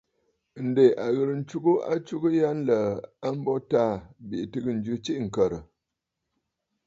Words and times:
Ǹdè 0.65 0.85
a 1.03 1.05
ghɨ̀rə 1.15 1.33
ntsugə 1.41 1.71
atsugə 1.93 2.29
ya 2.41 2.49
nlə̀ə̀ 2.57 2.85
a 3.27 3.29
mbo 3.37 3.53
Taà 3.71 3.93
bìʼì 4.27 4.45
tɨgə 4.51 4.71
jɨ 4.85 4.93
tsiʼì 5.03 5.21
ŋ̀kə̀rə̀. 5.25 5.61